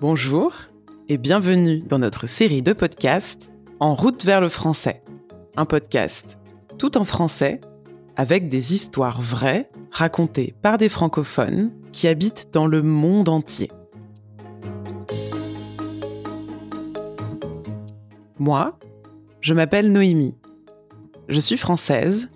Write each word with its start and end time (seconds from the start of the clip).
Bonjour 0.00 0.54
et 1.10 1.18
bienvenue 1.18 1.80
dans 1.80 1.98
notre 1.98 2.24
série 2.24 2.62
de 2.62 2.72
podcasts 2.72 3.52
En 3.80 3.94
route 3.94 4.24
vers 4.24 4.40
le 4.40 4.48
français. 4.48 5.02
Un 5.58 5.66
podcast 5.66 6.38
tout 6.78 6.96
en 6.96 7.04
français 7.04 7.60
avec 8.16 8.48
des 8.48 8.72
histoires 8.74 9.20
vraies 9.20 9.68
racontées 9.90 10.54
par 10.62 10.78
des 10.78 10.88
francophones 10.88 11.70
qui 11.92 12.08
habitent 12.08 12.48
dans 12.50 12.66
le 12.66 12.80
monde 12.80 13.28
entier. 13.28 13.70
Moi, 18.38 18.78
je 19.42 19.52
m'appelle 19.52 19.92
Noémie. 19.92 20.38
Je 21.28 21.40
suis 21.40 21.58
française 21.58 22.30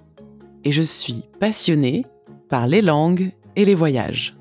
et 0.65 0.71
je 0.71 0.83
suis 0.83 1.25
passionnée 1.41 2.05
par 2.51 2.67
les 2.67 2.83
langues 2.83 3.33
et 3.57 3.65
les 3.65 3.75
voyages. 3.75 4.37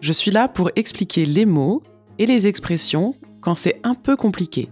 Je 0.00 0.12
suis 0.14 0.30
là 0.30 0.48
pour 0.48 0.70
expliquer 0.74 1.26
les 1.26 1.44
mots 1.44 1.82
et 2.18 2.26
les 2.26 2.46
expressions 2.46 3.14
quand 3.40 3.54
c'est 3.54 3.80
un 3.84 3.94
peu 3.94 4.16
compliqué. 4.16 4.68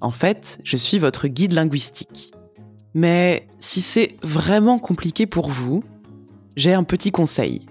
En 0.00 0.10
fait, 0.10 0.58
je 0.64 0.76
suis 0.76 0.98
votre 0.98 1.28
guide 1.28 1.52
linguistique. 1.52 2.32
Mais 2.94 3.48
si 3.58 3.80
c'est 3.80 4.16
vraiment 4.22 4.78
compliqué 4.78 5.26
pour 5.26 5.48
vous, 5.48 5.82
j'ai 6.56 6.72
un 6.72 6.84
petit 6.84 7.10
conseil. 7.10 7.66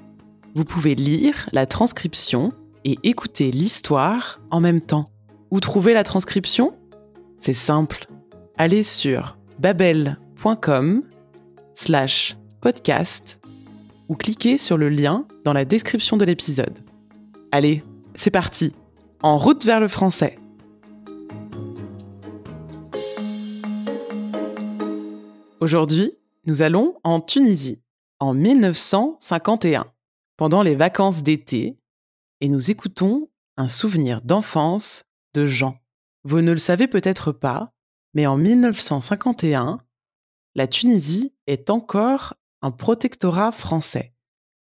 Vous 0.56 0.66
pouvez 0.66 0.96
lire 0.96 1.50
la 1.54 1.66
transcription 1.66 2.52
et 2.84 2.98
écouter 3.04 3.52
l'histoire 3.52 4.42
en 4.52 4.60
même 4.60 4.82
temps. 4.82 5.06
Où 5.52 5.60
trouver 5.60 5.94
la 5.94 6.04
transcription? 6.04 6.76
C'est 7.38 7.54
simple. 7.54 8.08
Allez 8.58 8.84
sur 8.84 9.38
babel.com 9.60 11.04
slash 11.74 12.38
podcast 12.62 13.40
ou 14.10 14.16
cliquez 14.16 14.58
sur 14.58 14.78
le 14.78 14.90
lien 14.90 15.26
dans 15.44 15.54
la 15.54 15.66
description 15.66 16.18
de 16.18 16.26
l'épisode. 16.26 16.80
Allez, 17.52 17.84
c'est 18.16 18.32
parti 18.32 18.74
en 19.24 19.38
route 19.38 19.66
vers 19.66 19.80
le 19.80 19.88
français. 19.88 20.38
Aujourd'hui, 25.62 26.12
nous 26.46 26.62
allons 26.62 27.00
en 27.06 27.22
Tunisie, 27.22 27.82
en 28.20 28.34
1951, 28.34 29.86
pendant 30.36 30.62
les 30.62 30.76
vacances 30.76 31.24
d'été, 31.24 31.80
et 32.42 32.50
nous 32.50 32.70
écoutons 32.70 33.30
un 33.56 33.70
souvenir 33.70 34.22
d'enfance 34.22 35.06
de 35.34 35.48
Jean. 35.48 35.78
Vous 36.26 36.42
ne 36.42 36.52
le 36.52 36.58
savez 36.58 36.90
peut-être 36.90 37.32
pas, 37.32 37.72
mais 38.14 38.28
en 38.28 38.36
1951, 38.36 39.80
la 40.56 40.68
Tunisie 40.68 41.34
est 41.48 41.70
encore 41.70 42.34
un 42.62 42.72
protectorat 42.72 43.54
français. 43.54 44.14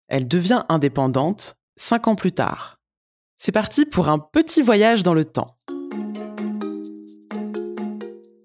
Elle 0.07 0.29
devient 0.29 0.65
indépendante 0.69 1.57
cinq 1.77 2.07
ans 2.07 2.15
plus 2.15 2.33
tard. 2.33 2.82
C'est 3.45 3.51
parti 3.51 3.87
pour 3.87 4.09
un 4.09 4.21
petit 4.21 4.63
voyage 4.63 5.03
dans 5.03 5.15
le 5.15 5.25
temps. 5.25 5.59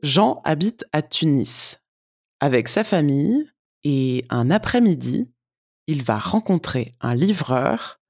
Jean 0.02 0.42
habite 0.44 0.86
à 0.92 1.04
Tunis 1.04 1.78
avec 2.40 2.68
sa 2.68 2.84
famille 2.84 3.48
et 3.84 4.26
un 4.32 4.50
après-midi, 4.50 5.30
il 5.86 6.02
va 6.02 6.18
rencontrer 6.18 6.96
un 7.00 7.14
livreur 7.14 8.02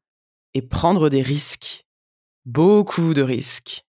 et 0.54 0.62
prendre 0.62 1.10
des 1.10 1.22
risques. 1.22 1.86
Beaucoup 2.46 3.14
de 3.14 3.22
risques. 3.22 3.86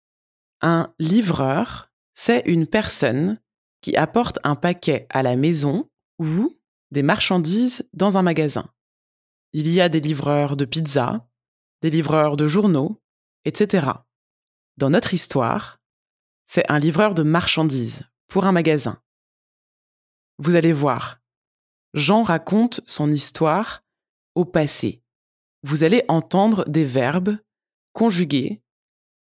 Un 0.62 0.94
livreur, 0.98 1.92
c'est 2.14 2.44
une 2.46 2.66
personne 2.66 3.42
qui 3.82 3.98
apporte 3.98 4.40
un 4.46 4.56
paquet 4.56 5.06
à 5.10 5.22
la 5.22 5.36
maison 5.36 5.90
ou 6.18 6.50
des 6.92 7.04
marchandises 7.04 7.86
dans 7.92 8.18
un 8.18 8.22
magasin. 8.22 8.70
Il 9.52 9.68
y 9.68 9.82
a 9.82 9.90
des 9.90 10.00
livreurs 10.00 10.56
de 10.56 10.64
pizza, 10.64 11.28
des 11.81 11.90
livreurs 11.90 12.38
de 12.38 12.48
journaux, 12.48 13.02
etc. 13.45 13.88
Dans 14.77 14.89
notre 14.89 15.14
histoire, 15.14 15.80
c'est 16.45 16.70
un 16.70 16.80
livreur 16.80 17.16
de 17.16 17.23
marchandises 17.23 18.04
pour 18.27 18.45
un 18.45 18.52
magasin. 18.52 19.02
Vous 20.38 20.55
allez 20.55 20.73
voir, 20.73 21.20
Jean 21.94 22.23
raconte 22.23 22.82
son 22.86 23.11
histoire 23.11 23.83
au 24.36 24.45
passé. 24.45 25.02
Vous 25.64 25.83
allez 25.83 26.04
entendre 26.08 26.66
des 26.67 26.86
verbes 26.86 27.38
conjugués 27.94 28.61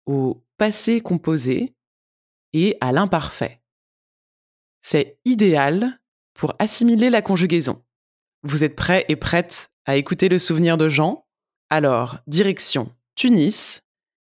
au 0.06 0.44
passé 0.58 1.00
composé 1.00 1.74
et 2.52 2.76
à 2.80 2.92
l'imparfait. 2.92 3.62
C'est 4.82 5.18
idéal 5.24 6.00
pour 6.34 6.54
assimiler 6.58 7.10
la 7.10 7.22
conjugaison. 7.22 7.84
Vous 8.42 8.64
êtes 8.64 8.76
prêts 8.76 9.04
et 9.08 9.16
prêtes 9.16 9.70
à 9.84 9.96
écouter 9.96 10.28
le 10.28 10.38
souvenir 10.38 10.76
de 10.76 10.88
Jean? 10.88 11.27
Alors, 11.70 12.18
direction 12.26 12.90
Tunis, 13.14 13.82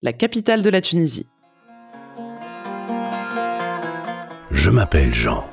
la 0.02 0.12
capitale 0.12 0.62
de 0.62 0.70
la 0.70 0.80
Tunisie. 0.80 1.28
Je 4.50 4.70
m'appelle 4.70 5.12
Jean 5.12 5.48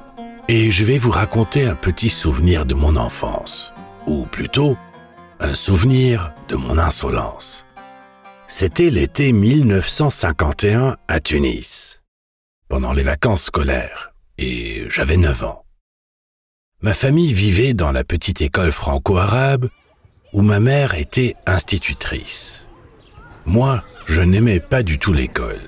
et 0.47 0.71
je 0.71 0.85
vais 0.85 0.97
vous 0.97 1.11
raconter 1.11 1.65
un 1.65 1.75
petit 1.75 2.09
souvenir 2.09 2.65
de 2.65 2.73
mon 2.73 2.95
enfance, 2.95 3.73
ou 4.07 4.23
plutôt 4.23 4.77
un 5.39 5.55
souvenir 5.55 6.33
de 6.47 6.55
mon 6.55 6.77
insolence. 6.77 7.65
C'était 8.47 8.89
l'été 8.89 9.31
1951 9.31 10.97
à 11.07 11.19
Tunis, 11.19 12.01
pendant 12.67 12.93
les 12.93 13.03
vacances 13.03 13.43
scolaires, 13.43 14.13
et 14.37 14.85
j'avais 14.89 15.17
9 15.17 15.43
ans. 15.43 15.65
Ma 16.81 16.93
famille 16.93 17.33
vivait 17.33 17.73
dans 17.73 17.91
la 17.91 18.03
petite 18.03 18.41
école 18.41 18.71
franco-arabe 18.71 19.69
où 20.33 20.41
ma 20.41 20.59
mère 20.59 20.95
était 20.95 21.35
institutrice. 21.45 22.67
Moi, 23.45 23.83
je 24.05 24.21
n'aimais 24.21 24.59
pas 24.59 24.83
du 24.83 24.97
tout 24.97 25.13
l'école. 25.13 25.61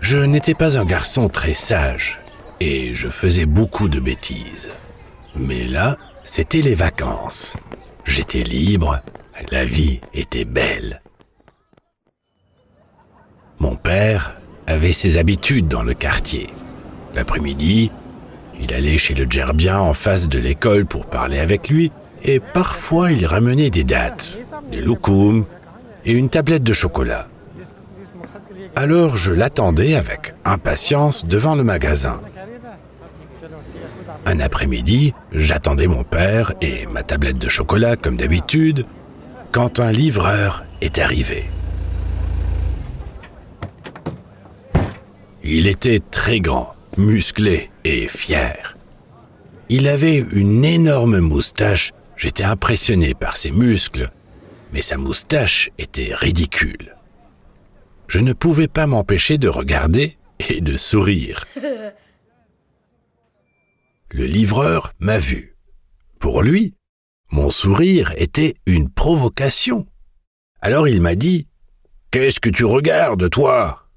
Je 0.00 0.18
n'étais 0.18 0.54
pas 0.54 0.76
un 0.76 0.84
garçon 0.84 1.28
très 1.28 1.54
sage 1.54 2.20
et 2.58 2.92
je 2.92 3.08
faisais 3.08 3.46
beaucoup 3.46 3.88
de 3.88 4.00
bêtises. 4.00 4.68
Mais 5.36 5.64
là, 5.64 5.96
c'était 6.24 6.62
les 6.62 6.74
vacances. 6.74 7.56
J'étais 8.04 8.42
libre, 8.42 9.00
la 9.50 9.64
vie 9.64 10.00
était 10.12 10.44
belle. 10.44 11.00
Mon 13.58 13.76
père 13.76 14.40
avait 14.66 14.92
ses 14.92 15.18
habitudes 15.18 15.68
dans 15.68 15.82
le 15.82 15.94
quartier. 15.94 16.48
L'après-midi, 17.14 17.90
il 18.58 18.72
allait 18.74 18.98
chez 18.98 19.14
le 19.14 19.30
gerbien 19.30 19.78
en 19.78 19.92
face 19.92 20.28
de 20.28 20.38
l'école 20.38 20.86
pour 20.86 21.06
parler 21.06 21.38
avec 21.38 21.68
lui 21.68 21.92
et 22.22 22.40
parfois 22.40 23.12
il 23.12 23.26
ramenait 23.26 23.70
des 23.70 23.84
dattes, 23.84 24.38
des 24.70 24.80
loukoums 24.80 25.44
et 26.04 26.12
une 26.12 26.28
tablette 26.28 26.62
de 26.62 26.72
chocolat. 26.72 27.28
Alors 28.76 29.16
je 29.16 29.32
l'attendais 29.32 29.94
avec 29.94 30.34
impatience 30.44 31.24
devant 31.24 31.54
le 31.54 31.64
magasin. 31.64 32.20
Un 34.26 34.40
après-midi, 34.40 35.14
j'attendais 35.32 35.86
mon 35.86 36.04
père 36.04 36.52
et 36.60 36.86
ma 36.86 37.02
tablette 37.02 37.38
de 37.38 37.48
chocolat 37.48 37.96
comme 37.96 38.16
d'habitude 38.16 38.84
quand 39.50 39.80
un 39.80 39.92
livreur 39.92 40.64
est 40.80 40.98
arrivé. 40.98 41.46
Il 45.42 45.66
était 45.66 46.00
très 46.10 46.38
grand, 46.40 46.74
musclé 46.96 47.70
et 47.84 48.06
fier. 48.06 48.76
Il 49.68 49.88
avait 49.88 50.18
une 50.18 50.64
énorme 50.64 51.18
moustache 51.18 51.92
J'étais 52.20 52.44
impressionné 52.44 53.14
par 53.14 53.38
ses 53.38 53.50
muscles, 53.50 54.10
mais 54.74 54.82
sa 54.82 54.98
moustache 54.98 55.70
était 55.78 56.14
ridicule. 56.14 56.94
Je 58.08 58.18
ne 58.18 58.34
pouvais 58.34 58.68
pas 58.68 58.86
m'empêcher 58.86 59.38
de 59.38 59.48
regarder 59.48 60.18
et 60.50 60.60
de 60.60 60.76
sourire. 60.76 61.46
Le 64.10 64.26
livreur 64.26 64.92
m'a 64.98 65.16
vu. 65.16 65.56
Pour 66.18 66.42
lui, 66.42 66.74
mon 67.30 67.48
sourire 67.48 68.12
était 68.18 68.54
une 68.66 68.90
provocation. 68.90 69.86
Alors 70.60 70.88
il 70.88 71.00
m'a 71.00 71.14
dit 71.14 71.48
Qu'est-ce 72.10 72.38
que 72.38 72.50
tu 72.50 72.66
regardes, 72.66 73.30
toi? 73.30 73.88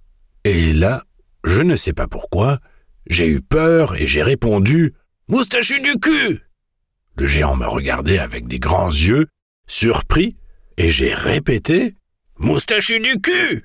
Et 0.46 0.72
là, 0.72 1.04
je 1.44 1.62
ne 1.62 1.76
sais 1.76 1.92
pas 1.92 2.08
pourquoi, 2.08 2.60
j'ai 3.06 3.28
eu 3.28 3.42
peur 3.42 4.00
et 4.02 4.08
j'ai 4.08 4.24
répondu 4.24 4.94
Moustachu 5.28 5.81
du 5.81 6.00
cul 6.00 6.40
le 7.15 7.27
géant 7.27 7.56
m'a 7.56 7.68
regardé 7.68 8.18
avec 8.18 8.48
des 8.48 8.60
grands 8.60 8.89
yeux, 8.89 9.27
surpris, 9.68 10.36
et 10.77 10.89
j'ai 10.89 11.13
répété 11.13 11.95
Moustachu 12.39 13.00
du 13.00 13.21
cul 13.21 13.63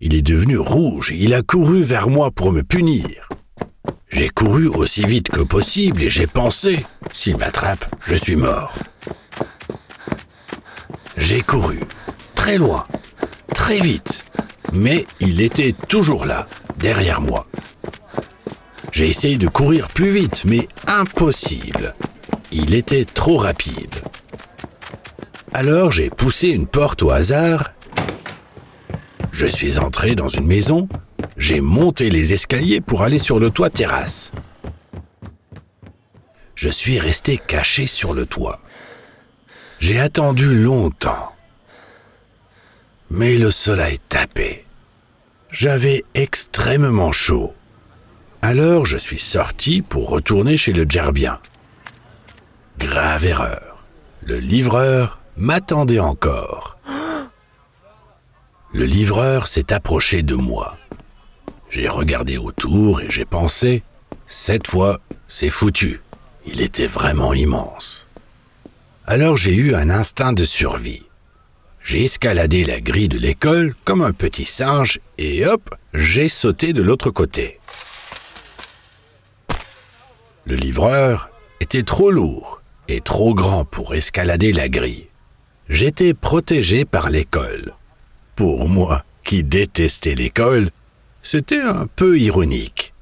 Il 0.00 0.14
est 0.14 0.22
devenu 0.22 0.56
rouge 0.56 1.10
et 1.12 1.16
il 1.16 1.34
a 1.34 1.42
couru 1.42 1.82
vers 1.82 2.08
moi 2.08 2.30
pour 2.30 2.52
me 2.52 2.62
punir. 2.62 3.28
J'ai 4.08 4.28
couru 4.28 4.68
aussi 4.68 5.04
vite 5.04 5.28
que 5.28 5.40
possible 5.40 6.02
et 6.02 6.10
j'ai 6.10 6.26
pensé 6.26 6.86
S'il 7.12 7.36
m'attrape, 7.36 7.84
je 8.06 8.14
suis 8.14 8.36
mort. 8.36 8.74
J'ai 11.16 11.40
couru, 11.40 11.80
très 12.34 12.56
loin, 12.56 12.86
très 13.54 13.80
vite, 13.80 14.24
mais 14.72 15.06
il 15.18 15.40
était 15.40 15.74
toujours 15.88 16.24
là, 16.24 16.46
derrière 16.78 17.20
moi. 17.20 17.48
J'ai 18.92 19.08
essayé 19.08 19.38
de 19.38 19.48
courir 19.48 19.88
plus 19.88 20.12
vite, 20.12 20.42
mais 20.44 20.68
impossible. 20.86 21.94
Il 22.52 22.74
était 22.74 23.04
trop 23.04 23.38
rapide. 23.38 23.94
Alors 25.52 25.90
j'ai 25.90 26.10
poussé 26.10 26.48
une 26.48 26.66
porte 26.66 27.02
au 27.02 27.10
hasard. 27.10 27.72
Je 29.32 29.46
suis 29.46 29.78
entré 29.78 30.14
dans 30.14 30.28
une 30.28 30.46
maison, 30.46 30.88
j'ai 31.36 31.60
monté 31.60 32.10
les 32.10 32.32
escaliers 32.32 32.80
pour 32.80 33.02
aller 33.02 33.18
sur 33.18 33.38
le 33.38 33.50
toit 33.50 33.70
terrasse. 33.70 34.32
Je 36.54 36.68
suis 36.68 36.98
resté 36.98 37.38
caché 37.38 37.86
sur 37.86 38.14
le 38.14 38.26
toit. 38.26 38.60
J'ai 39.78 40.00
attendu 40.00 40.54
longtemps. 40.62 41.32
Mais 43.10 43.36
le 43.36 43.50
soleil 43.50 43.98
tapait. 44.08 44.64
J'avais 45.50 46.04
extrêmement 46.14 47.12
chaud. 47.12 47.54
Alors 48.42 48.86
je 48.86 48.96
suis 48.96 49.18
sorti 49.18 49.82
pour 49.82 50.08
retourner 50.08 50.56
chez 50.56 50.72
le 50.72 50.86
gerbien. 50.88 51.38
Grave 52.78 53.24
erreur. 53.24 53.78
Le 54.22 54.38
livreur 54.38 55.18
m'attendait 55.36 56.00
encore. 56.00 56.76
Le 58.72 58.84
livreur 58.84 59.48
s'est 59.48 59.72
approché 59.72 60.22
de 60.22 60.34
moi. 60.34 60.76
J'ai 61.70 61.88
regardé 61.88 62.36
autour 62.36 63.00
et 63.00 63.10
j'ai 63.10 63.24
pensé, 63.24 63.82
cette 64.26 64.66
fois, 64.66 65.00
c'est 65.26 65.48
foutu. 65.48 66.02
Il 66.44 66.60
était 66.60 66.86
vraiment 66.86 67.32
immense. 67.32 68.08
Alors 69.06 69.36
j'ai 69.38 69.54
eu 69.54 69.74
un 69.74 69.88
instinct 69.88 70.34
de 70.34 70.44
survie. 70.44 71.04
J'ai 71.82 72.04
escaladé 72.04 72.64
la 72.64 72.80
grille 72.80 73.08
de 73.08 73.18
l'école 73.18 73.74
comme 73.84 74.02
un 74.02 74.12
petit 74.12 74.44
singe 74.44 75.00
et 75.16 75.46
hop, 75.46 75.74
j'ai 75.94 76.28
sauté 76.28 76.72
de 76.72 76.82
l'autre 76.82 77.10
côté. 77.10 77.58
Le 80.44 80.56
livreur 80.56 81.30
était 81.60 81.82
trop 81.82 82.10
lourd 82.10 82.60
et 82.88 83.00
trop 83.00 83.34
grand 83.34 83.64
pour 83.64 83.94
escalader 83.94 84.52
la 84.52 84.68
grille. 84.68 85.08
J'étais 85.68 86.14
protégé 86.14 86.84
par 86.84 87.10
l'école. 87.10 87.74
Pour 88.36 88.68
moi, 88.68 89.04
qui 89.24 89.42
détestais 89.42 90.14
l'école, 90.14 90.70
c'était 91.22 91.60
un 91.60 91.86
peu 91.86 92.18
ironique. 92.18 92.94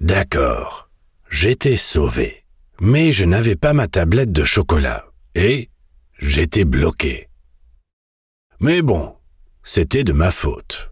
D'accord, 0.00 0.88
j'étais 1.28 1.76
sauvé, 1.76 2.44
mais 2.80 3.12
je 3.12 3.24
n'avais 3.24 3.56
pas 3.56 3.72
ma 3.72 3.88
tablette 3.88 4.32
de 4.32 4.44
chocolat 4.44 5.06
et 5.34 5.68
j'étais 6.18 6.64
bloqué. 6.64 7.28
Mais 8.60 8.82
bon, 8.82 9.16
c'était 9.64 10.04
de 10.04 10.12
ma 10.12 10.30
faute. 10.30 10.90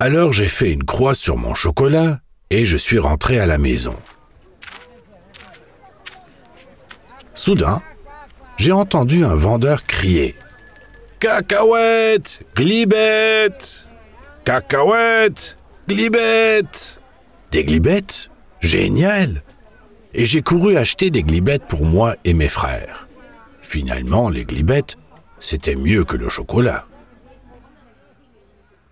Alors 0.00 0.32
j'ai 0.32 0.46
fait 0.46 0.72
une 0.72 0.84
croix 0.84 1.14
sur 1.14 1.36
mon 1.36 1.54
chocolat 1.54 2.20
et 2.50 2.66
je 2.66 2.76
suis 2.76 2.98
rentré 2.98 3.40
à 3.40 3.46
la 3.46 3.58
maison. 3.58 3.96
Soudain, 7.38 7.80
j'ai 8.56 8.72
entendu 8.72 9.24
un 9.24 9.36
vendeur 9.36 9.84
crier. 9.84 10.34
Cacahuètes, 11.20 12.40
glibettes. 12.56 13.86
Cacahuètes, 14.44 15.56
glibettes. 15.86 16.98
Des 17.52 17.62
glibettes? 17.62 18.28
Génial. 18.60 19.44
Et 20.14 20.26
j'ai 20.26 20.42
couru 20.42 20.76
acheter 20.76 21.10
des 21.10 21.22
glibettes 21.22 21.66
pour 21.68 21.84
moi 21.84 22.16
et 22.24 22.34
mes 22.34 22.48
frères. 22.48 23.06
Finalement, 23.62 24.30
les 24.30 24.44
glibettes, 24.44 24.96
c'était 25.38 25.76
mieux 25.76 26.04
que 26.04 26.16
le 26.16 26.28
chocolat. 26.28 26.86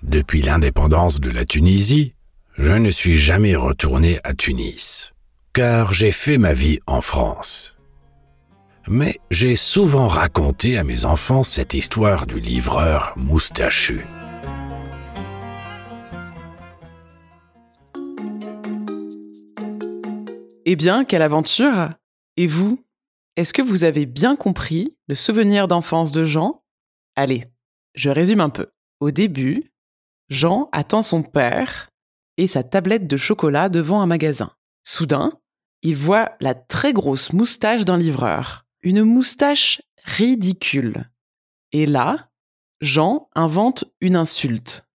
Depuis 0.04 0.40
l'indépendance 0.40 1.18
de 1.18 1.30
la 1.30 1.46
Tunisie, 1.46 2.14
je 2.56 2.72
ne 2.72 2.90
suis 2.90 3.18
jamais 3.18 3.56
retourné 3.56 4.20
à 4.22 4.34
Tunis, 4.34 5.14
car 5.52 5.92
j'ai 5.92 6.12
fait 6.12 6.38
ma 6.38 6.52
vie 6.52 6.78
en 6.86 7.00
France 7.00 7.75
mais 8.88 9.18
j'ai 9.30 9.56
souvent 9.56 10.08
raconté 10.08 10.78
à 10.78 10.84
mes 10.84 11.04
enfants 11.04 11.42
cette 11.42 11.74
histoire 11.74 12.26
du 12.26 12.40
livreur 12.40 13.12
moustachu. 13.16 14.04
Eh 20.64 20.76
bien, 20.76 21.04
quelle 21.04 21.22
aventure 21.22 21.90
Et 22.36 22.46
vous? 22.46 22.84
Est-ce 23.36 23.52
que 23.52 23.62
vous 23.62 23.84
avez 23.84 24.06
bien 24.06 24.34
compris 24.34 24.96
le 25.08 25.14
souvenir 25.14 25.68
d'enfance 25.68 26.10
de 26.10 26.24
Jean? 26.24 26.62
Allez, 27.14 27.44
je 27.94 28.10
résume 28.10 28.40
un 28.40 28.48
peu. 28.50 28.68
Au 29.00 29.10
début, 29.10 29.70
Jean 30.28 30.68
attend 30.72 31.02
son 31.02 31.22
père 31.22 31.90
et 32.36 32.46
sa 32.46 32.62
tablette 32.62 33.06
de 33.06 33.16
chocolat 33.16 33.68
devant 33.68 34.00
un 34.00 34.06
magasin. 34.06 34.50
Soudain, 34.82 35.32
il 35.82 35.96
voit 35.96 36.32
la 36.40 36.54
très 36.54 36.92
grosse 36.92 37.32
moustache 37.32 37.84
d'un 37.84 37.96
livreur 37.96 38.65
une 38.86 39.02
moustache 39.02 39.82
ridicule. 40.04 41.10
Et 41.72 41.86
là, 41.86 42.30
Jean 42.80 43.28
invente 43.34 43.84
une 44.00 44.14
insulte. 44.14 44.86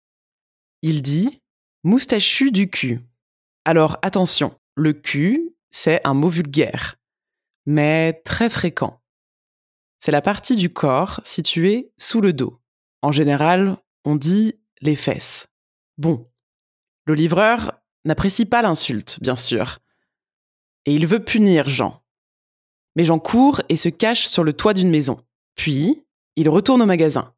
Il 0.82 1.02
dit 1.02 1.42
moustachu 1.84 2.52
du 2.52 2.70
cul. 2.70 3.02
Alors 3.66 4.00
attention, 4.02 4.58
le 4.76 4.94
cul, 4.94 5.58
c'est 5.72 6.00
un 6.08 6.14
mot 6.14 6.30
vulgaire, 6.30 7.00
mais 7.66 8.14
très 8.24 8.50
fréquent. 8.50 9.02
C'est 10.00 10.14
la 10.14 10.22
partie 10.22 10.56
du 10.56 10.72
corps 10.72 11.20
située 11.26 11.92
sous 11.98 12.22
le 12.22 12.32
dos. 12.32 12.62
En 13.02 13.12
général, 13.12 13.76
on 14.06 14.16
dit 14.16 14.54
les 14.80 14.96
fesses. 14.96 15.48
Bon, 15.98 16.32
le 17.04 17.14
livreur 17.14 17.74
n'apprécie 18.06 18.46
pas 18.46 18.62
l'insulte, 18.62 19.20
bien 19.22 19.36
sûr. 19.36 19.80
Et 20.86 20.96
il 20.96 21.06
veut 21.08 21.26
punir 21.26 21.68
Jean. 21.68 22.01
Mais 22.96 23.04
Jean 23.04 23.20
court 23.20 23.62
et 23.70 23.78
se 23.78 23.90
cache 23.90 24.28
sur 24.28 24.44
le 24.44 24.54
toit 24.54 24.74
d'une 24.74 24.90
maison. 24.90 25.24
Puis, 25.56 26.06
il 26.36 26.50
retourne 26.50 26.82
au 26.82 26.86
magasin. 26.86 27.34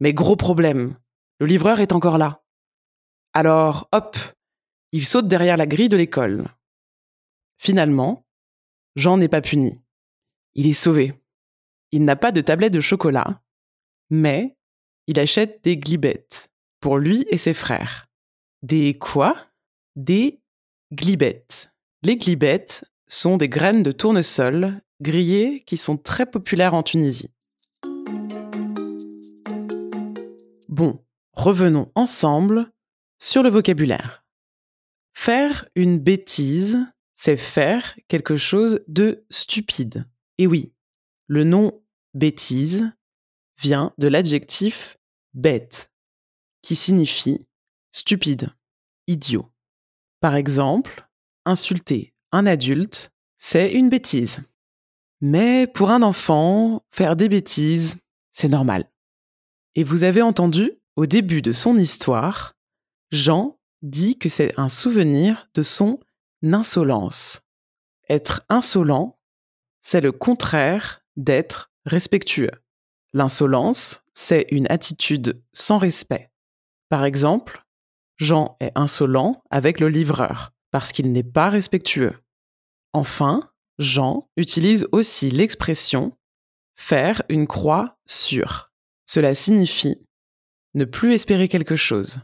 Mais 0.00 0.12
gros 0.12 0.36
problème, 0.36 0.98
le 1.38 1.46
livreur 1.46 1.80
est 1.80 1.92
encore 1.92 2.18
là. 2.18 2.42
Alors, 3.32 3.88
hop, 3.92 4.16
il 4.92 5.04
saute 5.04 5.28
derrière 5.28 5.56
la 5.56 5.66
grille 5.66 5.88
de 5.88 5.96
l'école. 5.96 6.48
Finalement, 7.58 8.26
Jean 8.94 9.18
n'est 9.18 9.28
pas 9.28 9.42
puni. 9.42 9.82
Il 10.54 10.66
est 10.66 10.72
sauvé. 10.72 11.14
Il 11.92 12.04
n'a 12.04 12.16
pas 12.16 12.32
de 12.32 12.40
tablette 12.40 12.72
de 12.72 12.80
chocolat, 12.80 13.42
mais 14.10 14.56
il 15.06 15.18
achète 15.18 15.62
des 15.62 15.76
glibettes 15.76 16.48
pour 16.80 16.98
lui 16.98 17.26
et 17.30 17.38
ses 17.38 17.54
frères. 17.54 18.08
Des 18.62 18.98
quoi? 18.98 19.36
Des 19.94 20.40
glibettes. 20.92 21.74
Les 22.02 22.16
glibettes 22.16 22.84
sont 23.06 23.36
des 23.36 23.48
graines 23.48 23.82
de 23.82 23.92
tournesol 23.92 24.80
grillés 25.00 25.62
qui 25.64 25.76
sont 25.76 25.96
très 25.96 26.26
populaires 26.26 26.74
en 26.74 26.82
Tunisie. 26.82 27.30
Bon, 30.68 31.04
revenons 31.32 31.90
ensemble 31.94 32.70
sur 33.18 33.42
le 33.42 33.48
vocabulaire. 33.48 34.24
Faire 35.14 35.66
une 35.74 35.98
bêtise, 35.98 36.78
c'est 37.16 37.36
faire 37.36 37.98
quelque 38.08 38.36
chose 38.36 38.80
de 38.88 39.24
stupide. 39.30 40.04
Et 40.38 40.46
oui, 40.46 40.74
le 41.26 41.44
nom 41.44 41.82
bêtise 42.14 42.92
vient 43.58 43.94
de 43.98 44.08
l'adjectif 44.08 44.98
bête, 45.32 45.90
qui 46.62 46.76
signifie 46.76 47.46
stupide, 47.92 48.50
idiot. 49.06 49.50
Par 50.20 50.34
exemple, 50.34 51.08
insulter 51.44 52.14
un 52.32 52.46
adulte, 52.46 53.12
c'est 53.38 53.72
une 53.72 53.88
bêtise. 53.88 54.40
Mais 55.20 55.66
pour 55.66 55.90
un 55.90 56.02
enfant, 56.02 56.82
faire 56.90 57.16
des 57.16 57.28
bêtises, 57.28 57.96
c'est 58.32 58.48
normal. 58.48 58.90
Et 59.74 59.84
vous 59.84 60.04
avez 60.04 60.22
entendu, 60.22 60.72
au 60.96 61.06
début 61.06 61.42
de 61.42 61.52
son 61.52 61.76
histoire, 61.76 62.54
Jean 63.10 63.58
dit 63.82 64.18
que 64.18 64.28
c'est 64.28 64.58
un 64.58 64.68
souvenir 64.68 65.48
de 65.54 65.62
son 65.62 66.00
insolence. 66.42 67.42
Être 68.08 68.44
insolent, 68.48 69.18
c'est 69.80 70.00
le 70.00 70.12
contraire 70.12 71.02
d'être 71.16 71.70
respectueux. 71.84 72.50
L'insolence, 73.12 74.02
c'est 74.12 74.46
une 74.50 74.66
attitude 74.70 75.42
sans 75.52 75.78
respect. 75.78 76.30
Par 76.88 77.04
exemple, 77.04 77.64
Jean 78.16 78.56
est 78.60 78.72
insolent 78.74 79.42
avec 79.50 79.80
le 79.80 79.88
livreur 79.88 80.52
parce 80.70 80.92
qu'il 80.92 81.12
n'est 81.12 81.22
pas 81.22 81.48
respectueux. 81.48 82.14
Enfin, 82.92 83.48
Jean 83.78 84.28
utilise 84.36 84.88
aussi 84.92 85.30
l'expression 85.30 86.16
faire 86.74 87.22
une 87.28 87.46
croix 87.46 87.96
sur. 88.06 88.70
Cela 89.04 89.34
signifie 89.34 89.96
ne 90.74 90.84
plus 90.84 91.14
espérer 91.14 91.48
quelque 91.48 91.76
chose 91.76 92.20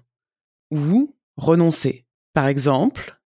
ou 0.71 1.15
renoncer. 1.37 2.07
Par 2.35 2.47
exemple, 2.47 3.21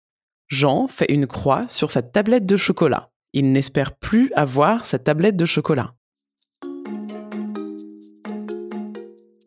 Jean 0.47 0.87
fait 0.87 1.11
une 1.11 1.27
croix 1.27 1.67
sur 1.67 1.91
sa 1.91 2.01
tablette 2.01 2.45
de 2.45 2.57
chocolat. 2.57 3.11
Il 3.33 3.51
n'espère 3.51 3.95
plus 3.95 4.31
avoir 4.33 4.85
sa 4.85 4.99
tablette 4.99 5.37
de 5.37 5.45
chocolat. 5.45 5.95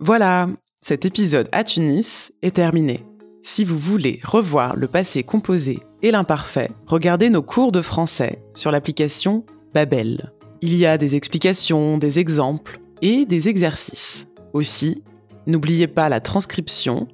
Voilà, 0.01 0.49
cet 0.81 1.05
épisode 1.05 1.49
à 1.53 1.65
Tunis 1.65 2.33
est 2.43 2.57
terminé. 2.57 3.05
Si 3.43 3.65
vous 3.65 3.79
voulez 3.79 4.21
revoir 4.25 4.77
le 4.77 4.89
passé 4.89 5.23
composé 5.23 5.81
et 6.03 6.11
l'imparfait, 6.11 6.71
regardez 6.87 7.31
nos 7.31 7.43
cours 7.43 7.73
de 7.73 7.83
français 7.83 8.43
sur 8.55 8.71
l'application 8.71 9.45
Babel. 9.75 10.33
Il 10.61 10.75
y 10.75 10.87
a 10.87 10.99
des 10.99 11.17
explications, 11.17 11.99
des 11.99 12.19
exemples 12.19 12.81
et 13.03 13.25
des 13.27 13.49
exercices. 13.49 14.27
Aussi, 14.53 15.03
N'oubliez 15.47 15.87
pas 15.87 16.09
la 16.09 16.21
transcription 16.21 17.07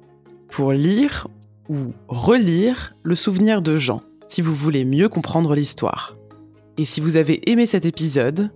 pour 0.49 0.71
lire 0.71 1.27
ou 1.69 1.93
relire 2.07 2.95
le 3.03 3.15
souvenir 3.15 3.61
de 3.61 3.77
Jean 3.77 4.01
si 4.27 4.41
vous 4.41 4.55
voulez 4.55 4.85
mieux 4.85 5.07
comprendre 5.07 5.53
l'histoire. 5.53 6.17
Et 6.79 6.85
si 6.85 6.99
vous 6.99 7.15
avez 7.15 7.47
aimé 7.51 7.67
cet 7.67 7.85
épisode, 7.85 8.49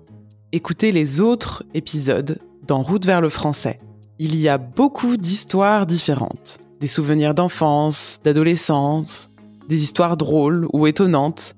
écoutez 0.52 0.92
les 0.92 1.22
autres 1.22 1.64
épisodes 1.76 2.40
dans 2.66 2.82
Route 2.82 3.06
vers 3.06 3.22
le 3.22 3.30
français. 3.30 3.80
Il 4.18 4.36
y 4.36 4.50
a 4.50 4.58
beaucoup 4.58 5.16
d'histoires 5.16 5.86
différentes. 5.86 6.58
Des 6.80 6.88
souvenirs 6.88 7.36
d'enfance, 7.36 8.20
d'adolescence, 8.24 9.30
des 9.68 9.84
histoires 9.84 10.18
drôles 10.18 10.68
ou 10.74 10.88
étonnantes, 10.88 11.56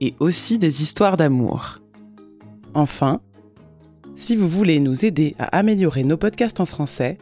et 0.00 0.14
aussi 0.20 0.58
des 0.58 0.82
histoires 0.82 1.16
d'amour. 1.16 1.80
Enfin, 2.74 3.20
si 4.14 4.36
vous 4.36 4.48
voulez 4.48 4.80
nous 4.80 5.04
aider 5.04 5.34
à 5.38 5.56
améliorer 5.58 6.04
nos 6.04 6.16
podcasts 6.16 6.60
en 6.60 6.66
français, 6.66 7.18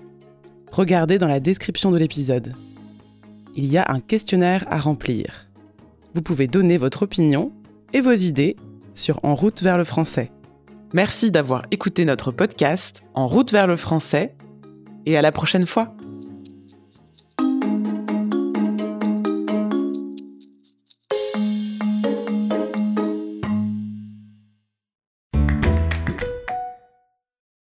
regardez 0.72 1.18
dans 1.18 1.28
la 1.28 1.40
description 1.40 1.90
de 1.90 1.98
l'épisode. 1.98 2.54
Il 3.54 3.66
y 3.66 3.78
a 3.78 3.86
un 3.88 4.00
questionnaire 4.00 4.66
à 4.70 4.78
remplir. 4.78 5.48
Vous 6.14 6.22
pouvez 6.22 6.46
donner 6.46 6.76
votre 6.76 7.02
opinion 7.02 7.52
et 7.92 8.00
vos 8.00 8.12
idées 8.12 8.56
sur 8.94 9.20
En 9.22 9.34
route 9.34 9.62
vers 9.62 9.78
le 9.78 9.84
français. 9.84 10.30
Merci 10.94 11.30
d'avoir 11.30 11.64
écouté 11.70 12.04
notre 12.04 12.30
podcast 12.30 13.02
En 13.14 13.28
route 13.28 13.52
vers 13.52 13.66
le 13.66 13.76
français 13.76 14.34
et 15.04 15.16
à 15.16 15.22
la 15.22 15.32
prochaine 15.32 15.66
fois. 15.66 15.94